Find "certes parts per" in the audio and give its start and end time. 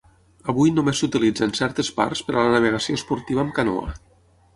1.59-2.35